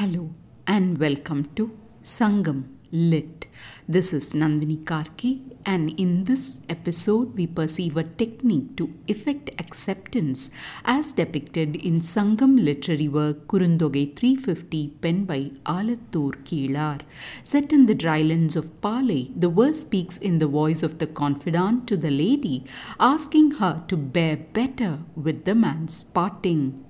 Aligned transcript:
Hello 0.00 0.30
and 0.66 0.96
welcome 0.96 1.40
to 1.56 1.78
Sangam 2.02 2.60
Lit. 2.90 3.44
This 3.86 4.14
is 4.14 4.32
Nandini 4.32 4.82
Karky, 4.82 5.42
and 5.66 5.90
in 6.00 6.24
this 6.24 6.62
episode, 6.70 7.36
we 7.36 7.46
perceive 7.46 7.98
a 7.98 8.04
technique 8.04 8.76
to 8.78 8.94
effect 9.08 9.50
acceptance 9.58 10.50
as 10.86 11.12
depicted 11.12 11.76
in 11.76 12.00
Sangam 12.00 12.64
literary 12.64 13.08
work 13.08 13.46
Kurunthogai 13.46 14.16
350, 14.16 14.88
penned 15.02 15.26
by 15.26 15.50
Alathur 15.66 16.32
Kilar. 16.44 17.00
Set 17.44 17.70
in 17.70 17.84
the 17.84 17.94
drylands 17.94 18.56
of 18.56 18.80
Paalai, 18.80 19.38
the 19.38 19.50
verse 19.50 19.80
speaks 19.80 20.16
in 20.16 20.38
the 20.38 20.46
voice 20.46 20.82
of 20.82 20.98
the 20.98 21.06
confidant 21.06 21.86
to 21.88 21.98
the 21.98 22.10
lady, 22.10 22.64
asking 22.98 23.50
her 23.62 23.84
to 23.88 23.98
bear 23.98 24.38
better 24.38 25.00
with 25.14 25.44
the 25.44 25.54
man's 25.54 26.02
parting. 26.04 26.82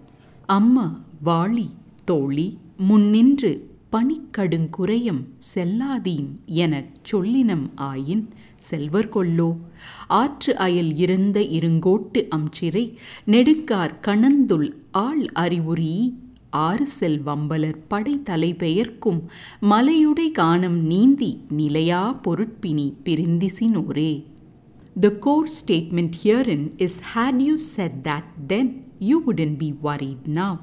Amma, 0.48 1.04
Vali, 1.20 1.72
தோழி 2.10 2.46
முன்னின்று 2.88 3.52
பணிக்கடுங்குறையும் 3.96 5.22
செல்லாதீம் 5.54 6.30
எனச் 6.44 6.92
சொல்லினம் 7.10 7.66
ஆயின் 7.80 8.24
செல்வர் 8.58 9.08
கொல்லோ 9.08 9.48
ஆற்று 10.08 10.52
அயல் 10.56 10.92
இருந்த 10.96 11.40
இருங்கோட்டு 11.58 12.20
அம்சிறை 12.36 12.84
நெடுங்கார் 13.26 13.94
கணந்துள் 14.02 14.68
ஆள் 14.90 15.24
அறிவுரி 15.34 15.94
ஆறு 16.50 16.86
செல்வம்பலர் 17.00 17.78
படை 17.88 18.14
தலைபெயர்க்கும் 18.24 19.20
மலையுடை 19.62 20.26
கானம் 20.38 20.78
நீந்தி 20.92 21.30
நிலையா 21.50 22.02
பொருட்பினி 22.12 22.86
பிரிந்திசினோரே. 23.04 24.12
The 25.02 25.10
core 25.26 25.48
statement 25.58 26.16
herein 26.24 26.64
is 26.76 26.94
had 27.14 27.36
you 27.38 27.56
said 27.76 27.92
that 28.04 28.24
then, 28.48 28.68
you 29.00 29.18
wouldn't 29.18 29.58
be 29.58 29.72
worried 29.72 30.28
now. 30.28 30.60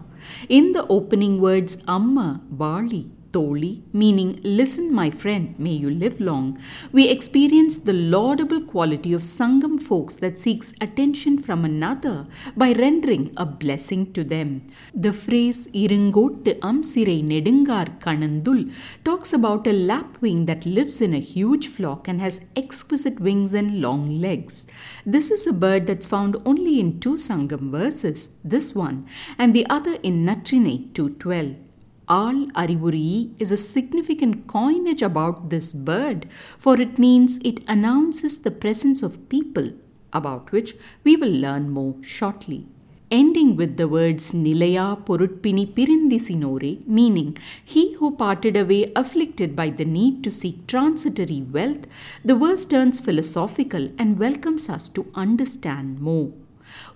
In 0.48 0.72
the 0.72 0.88
opening 0.88 1.42
words, 1.42 1.84
Amma, 1.88 2.42
Vali, 2.50 3.12
Meaning 3.38 4.40
listen, 4.42 4.92
my 4.92 5.12
friend, 5.12 5.54
may 5.60 5.72
you 5.72 5.92
live 5.92 6.20
long, 6.20 6.60
we 6.92 7.08
experience 7.08 7.78
the 7.78 7.94
laudable 7.94 8.62
quality 8.62 9.14
of 9.14 9.22
Sangam 9.22 9.80
folks 9.80 10.16
that 10.18 10.40
seeks 10.40 10.74
attention 10.82 11.38
from 11.38 11.64
another 11.64 12.26
by 12.56 12.72
rendering 12.72 13.32
a 13.38 13.46
blessing 13.46 14.12
to 14.14 14.24
them. 14.24 14.66
The 14.94 15.14
phrase 15.14 15.68
Irungottu 15.68 16.58
Amsire 16.62 17.24
Nedungar 17.24 18.00
Kanandul 18.00 18.74
talks 19.04 19.34
about 19.34 19.68
a 19.68 19.72
lapwing 19.72 20.48
that 20.48 20.66
lives 20.66 21.00
in 21.00 21.14
a 21.14 21.20
huge 21.20 21.68
flock 21.68 22.08
and 22.08 22.20
has 22.20 22.42
exquisite 22.56 23.20
wings 23.20 23.54
and 23.54 23.82
long 23.82 24.20
legs. 24.20 24.66
This 25.06 25.30
is 25.30 25.46
a 25.46 25.54
bird 25.54 25.86
that's 25.86 26.08
found 26.08 26.38
only 26.44 26.80
in 26.80 27.00
two 27.00 27.18
Sangam 27.18 27.70
verses, 27.70 28.32
this 28.44 28.74
one 28.74 29.06
and 29.38 29.54
the 29.54 29.68
other 29.68 29.94
in 30.02 30.26
Natrinai 30.26 30.92
212. 30.96 31.67
Al 32.10 32.46
Arivuri 32.56 33.32
is 33.38 33.52
a 33.52 33.58
significant 33.58 34.48
coinage 34.48 35.02
about 35.02 35.50
this 35.50 35.74
bird, 35.74 36.32
for 36.58 36.80
it 36.80 36.98
means 36.98 37.38
it 37.40 37.60
announces 37.68 38.40
the 38.40 38.52
presence 38.52 39.04
of 39.04 39.28
people, 39.28 39.74
about 40.14 40.54
which 40.54 40.74
we 41.04 41.18
will 41.18 41.30
learn 41.32 41.70
more 41.70 41.96
shortly. 42.02 42.66
Ending 43.12 43.58
with 43.58 43.76
the 43.76 43.90
words 43.90 44.32
Nilaya 44.32 45.04
Porutpini 45.04 45.74
Pirindisinore, 45.74 46.88
meaning 46.88 47.38
he 47.64 47.94
who 47.96 48.16
parted 48.16 48.56
away 48.56 48.90
afflicted 48.96 49.54
by 49.54 49.70
the 49.70 49.84
need 49.84 50.24
to 50.24 50.32
seek 50.32 50.66
transitory 50.66 51.42
wealth, 51.42 51.88
the 52.24 52.36
verse 52.36 52.64
turns 52.64 53.02
philosophical 53.02 53.90
and 53.98 54.18
welcomes 54.18 54.70
us 54.70 54.88
to 54.88 55.12
understand 55.14 56.00
more. 56.00 56.32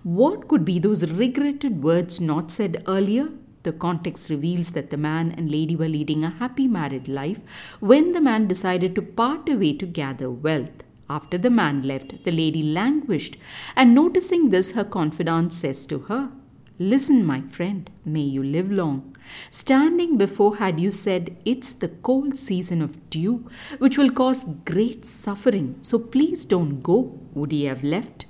What 0.04 0.48
could 0.48 0.64
be 0.64 0.80
those 0.80 1.10
regretted 1.12 1.84
words 1.84 2.22
not 2.22 2.50
said 2.50 2.82
earlier? 2.88 3.30
The 3.64 3.74
context 3.74 4.30
reveals 4.30 4.72
that 4.72 4.90
the 4.90 4.98
man 4.98 5.32
and 5.32 5.52
lady 5.52 5.76
were 5.76 5.88
leading 5.88 6.24
a 6.24 6.30
happy 6.30 6.68
married 6.68 7.08
life 7.08 7.40
when 7.80 8.12
the 8.12 8.22
man 8.22 8.48
decided 8.48 8.96
to 8.96 9.02
part 9.02 9.48
away 9.50 9.74
to 9.74 9.86
gather 9.86 10.30
wealth. 10.30 10.84
After 11.10 11.38
the 11.38 11.50
man 11.50 11.84
left, 11.84 12.24
the 12.24 12.32
lady 12.32 12.64
languished, 12.64 13.36
and 13.76 13.94
noticing 13.94 14.50
this, 14.50 14.72
her 14.72 14.86
confidant 14.86 15.52
says 15.54 15.86
to 15.88 16.00
her, 16.00 16.32
Listen, 16.80 17.24
my 17.24 17.42
friend, 17.42 17.92
may 18.04 18.22
you 18.22 18.42
live 18.42 18.72
long. 18.72 19.16
Standing 19.52 20.18
before 20.18 20.56
had 20.56 20.80
you 20.80 20.90
said, 20.90 21.36
It's 21.46 21.74
the 21.74 21.90
cold 21.90 22.38
season 22.38 22.82
of 22.82 23.10
dew, 23.10 23.48
which 23.78 23.98
will 23.98 24.10
cause 24.10 24.46
great 24.66 25.06
suffering, 25.06 25.76
so 25.82 26.00
please 26.00 26.44
don't 26.46 26.82
go, 26.82 27.20
would 27.34 27.52
he 27.52 27.66
have 27.66 27.84
left? 27.84 28.21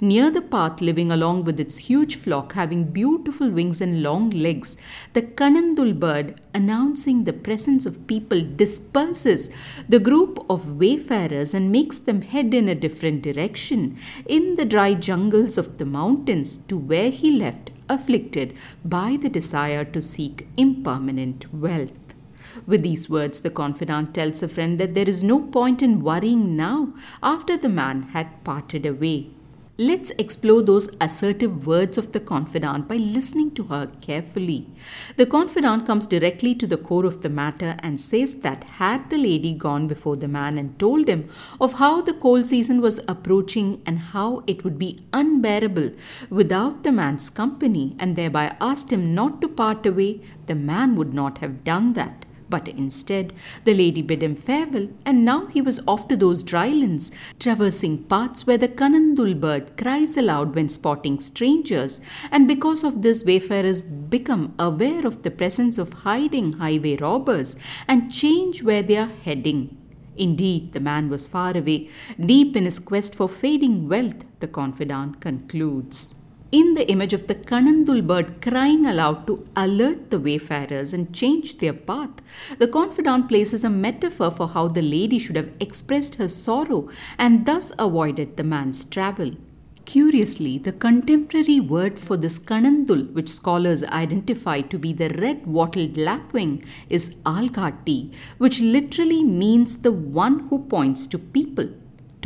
Near 0.00 0.30
the 0.30 0.42
path, 0.42 0.80
living 0.80 1.10
along 1.10 1.44
with 1.44 1.58
its 1.58 1.78
huge 1.78 2.16
flock, 2.16 2.52
having 2.52 2.84
beautiful 2.84 3.48
wings 3.48 3.80
and 3.80 4.02
long 4.02 4.30
legs, 4.30 4.76
the 5.14 5.22
Kanandul 5.22 5.98
bird, 5.98 6.40
announcing 6.52 7.24
the 7.24 7.32
presence 7.32 7.86
of 7.86 8.06
people, 8.06 8.42
disperses 8.42 9.50
the 9.88 9.98
group 9.98 10.44
of 10.50 10.78
wayfarers 10.78 11.54
and 11.54 11.72
makes 11.72 11.98
them 11.98 12.22
head 12.22 12.52
in 12.52 12.68
a 12.68 12.74
different 12.74 13.22
direction 13.22 13.96
in 14.26 14.56
the 14.56 14.64
dry 14.64 14.92
jungles 14.94 15.56
of 15.56 15.78
the 15.78 15.86
mountains 15.86 16.56
to 16.56 16.76
where 16.76 17.10
he 17.10 17.30
left, 17.30 17.70
afflicted 17.88 18.54
by 18.84 19.16
the 19.16 19.28
desire 19.28 19.84
to 19.84 20.02
seek 20.02 20.46
impermanent 20.56 21.52
wealth. 21.54 21.92
With 22.66 22.82
these 22.82 23.10
words, 23.10 23.40
the 23.40 23.50
confidant 23.50 24.14
tells 24.14 24.42
a 24.42 24.48
friend 24.48 24.78
that 24.78 24.94
there 24.94 25.08
is 25.08 25.22
no 25.22 25.40
point 25.40 25.82
in 25.82 26.02
worrying 26.02 26.56
now 26.56 26.94
after 27.22 27.56
the 27.56 27.68
man 27.68 28.02
had 28.14 28.44
parted 28.44 28.86
away. 28.86 29.30
Let's 29.78 30.08
explore 30.12 30.62
those 30.62 30.88
assertive 31.02 31.66
words 31.66 31.98
of 31.98 32.12
the 32.12 32.20
confidant 32.20 32.88
by 32.88 32.96
listening 32.96 33.50
to 33.56 33.64
her 33.64 33.90
carefully. 34.00 34.68
The 35.16 35.26
confidant 35.26 35.84
comes 35.86 36.06
directly 36.06 36.54
to 36.54 36.66
the 36.66 36.78
core 36.78 37.04
of 37.04 37.20
the 37.20 37.28
matter 37.28 37.76
and 37.80 38.00
says 38.00 38.36
that 38.36 38.64
had 38.64 39.10
the 39.10 39.18
lady 39.18 39.52
gone 39.52 39.86
before 39.86 40.16
the 40.16 40.28
man 40.28 40.56
and 40.56 40.78
told 40.78 41.08
him 41.08 41.28
of 41.60 41.74
how 41.74 42.00
the 42.00 42.14
cold 42.14 42.46
season 42.46 42.80
was 42.80 43.00
approaching 43.06 43.82
and 43.84 43.98
how 43.98 44.44
it 44.46 44.64
would 44.64 44.78
be 44.78 44.98
unbearable 45.12 45.90
without 46.30 46.82
the 46.82 46.92
man's 46.92 47.28
company, 47.28 47.96
and 47.98 48.16
thereby 48.16 48.56
asked 48.62 48.90
him 48.90 49.14
not 49.14 49.42
to 49.42 49.48
part 49.48 49.84
away, 49.84 50.22
the 50.46 50.54
man 50.54 50.96
would 50.96 51.12
not 51.12 51.36
have 51.38 51.64
done 51.64 51.92
that. 51.92 52.24
But 52.48 52.68
instead, 52.68 53.32
the 53.64 53.74
lady 53.74 54.02
bid 54.02 54.22
him 54.22 54.36
farewell, 54.36 54.88
and 55.04 55.24
now 55.24 55.46
he 55.46 55.60
was 55.60 55.80
off 55.86 56.06
to 56.08 56.16
those 56.16 56.42
drylands, 56.42 57.10
traversing 57.40 58.04
paths 58.04 58.46
where 58.46 58.58
the 58.58 58.68
Kanandul 58.68 59.40
bird 59.40 59.76
cries 59.76 60.16
aloud 60.16 60.54
when 60.54 60.68
spotting 60.68 61.18
strangers, 61.20 62.00
and 62.30 62.46
because 62.46 62.84
of 62.84 63.02
this, 63.02 63.24
wayfarers 63.24 63.82
become 63.82 64.54
aware 64.58 65.06
of 65.06 65.22
the 65.22 65.30
presence 65.30 65.76
of 65.76 65.92
hiding 65.92 66.52
highway 66.54 66.96
robbers 66.96 67.56
and 67.88 68.12
change 68.12 68.62
where 68.62 68.82
they 68.82 68.96
are 68.96 69.10
heading. 69.24 69.76
Indeed, 70.16 70.72
the 70.72 70.80
man 70.80 71.10
was 71.10 71.26
far 71.26 71.56
away, 71.56 71.88
deep 72.18 72.56
in 72.56 72.64
his 72.64 72.78
quest 72.78 73.14
for 73.14 73.28
fading 73.28 73.88
wealth, 73.88 74.24
the 74.40 74.48
confidant 74.48 75.20
concludes 75.20 76.14
in 76.52 76.74
the 76.74 76.88
image 76.90 77.12
of 77.12 77.26
the 77.26 77.34
Kanandul 77.34 78.06
bird 78.06 78.40
crying 78.40 78.86
aloud 78.86 79.26
to 79.26 79.44
alert 79.56 80.10
the 80.10 80.20
wayfarers 80.20 80.92
and 80.92 81.14
change 81.14 81.58
their 81.58 81.72
path, 81.72 82.22
the 82.58 82.68
confidant 82.68 83.28
places 83.28 83.64
a 83.64 83.70
metaphor 83.70 84.30
for 84.30 84.48
how 84.48 84.68
the 84.68 84.82
lady 84.82 85.18
should 85.18 85.36
have 85.36 85.52
expressed 85.60 86.16
her 86.16 86.28
sorrow 86.28 86.88
and 87.18 87.46
thus 87.46 87.72
avoided 87.78 88.36
the 88.36 88.44
man's 88.44 88.84
travel. 88.84 89.32
Curiously, 89.84 90.58
the 90.58 90.72
contemporary 90.72 91.60
word 91.60 91.96
for 91.98 92.16
this 92.16 92.40
Kanandul, 92.40 93.12
which 93.12 93.28
scholars 93.28 93.84
identify 93.84 94.60
to 94.62 94.78
be 94.78 94.92
the 94.92 95.10
red 95.10 95.46
wattled 95.46 95.96
lapwing, 95.96 96.64
is 96.90 97.14
Aalkaati, 97.24 98.12
which 98.38 98.60
literally 98.60 99.22
means 99.22 99.78
the 99.78 99.92
one 99.92 100.48
who 100.48 100.64
points 100.64 101.06
to 101.06 101.18
people 101.18 101.68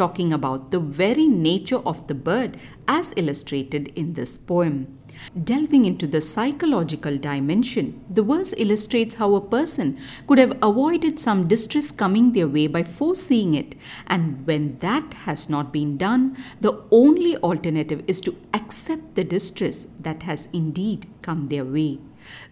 talking 0.00 0.32
about 0.32 0.70
the 0.70 0.80
very 0.80 1.28
nature 1.28 1.84
of 1.84 2.06
the 2.06 2.14
bird 2.14 2.56
as 2.88 3.12
illustrated 3.18 3.92
in 3.94 4.14
this 4.14 4.38
poem. 4.38 4.99
Delving 5.44 5.84
into 5.84 6.06
the 6.06 6.20
psychological 6.20 7.18
dimension, 7.18 8.04
the 8.10 8.22
verse 8.22 8.52
illustrates 8.56 9.16
how 9.16 9.34
a 9.34 9.40
person 9.40 9.98
could 10.26 10.38
have 10.38 10.56
avoided 10.62 11.18
some 11.18 11.48
distress 11.48 11.90
coming 11.90 12.32
their 12.32 12.48
way 12.48 12.66
by 12.66 12.82
foreseeing 12.82 13.54
it, 13.54 13.74
and 14.06 14.46
when 14.46 14.78
that 14.78 15.14
has 15.24 15.48
not 15.48 15.72
been 15.72 15.96
done, 15.96 16.36
the 16.60 16.82
only 16.90 17.36
alternative 17.38 18.02
is 18.06 18.20
to 18.20 18.36
accept 18.54 19.14
the 19.14 19.24
distress 19.24 19.86
that 20.00 20.22
has 20.24 20.48
indeed 20.52 21.06
come 21.22 21.48
their 21.48 21.64
way. 21.64 21.98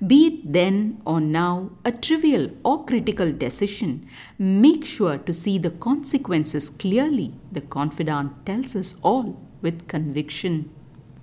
Be 0.05 0.27
it 0.27 0.53
then 0.53 1.01
or 1.05 1.21
now 1.21 1.71
a 1.85 1.93
trivial 1.93 2.51
or 2.65 2.85
critical 2.85 3.33
decision, 3.33 4.09
make 4.39 4.85
sure 4.85 5.19
to 5.19 5.33
see 5.35 5.59
the 5.59 5.71
consequences 5.71 6.71
clearly. 6.71 7.35
The 7.53 7.61
confidant 7.61 8.47
tells 8.47 8.75
us 8.75 8.95
all 9.03 9.41
with 9.61 9.87
conviction. 9.89 10.71